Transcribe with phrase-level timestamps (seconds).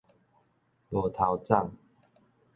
[0.89, 1.73] 無頭摠